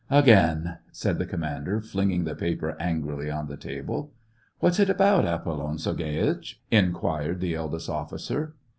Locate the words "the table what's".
3.45-4.79